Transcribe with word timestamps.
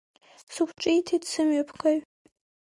Сықәҿиҭит 0.53 1.23
сымҩаԥгаҩ. 1.31 1.97